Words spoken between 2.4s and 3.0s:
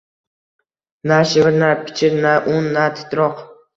un, na